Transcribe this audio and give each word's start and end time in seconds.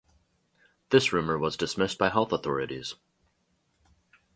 This 0.89 1.13
rumor 1.13 1.37
was 1.37 1.55
dismissed 1.55 1.99
by 1.99 2.09
health 2.09 2.31
authorities. 2.31 2.95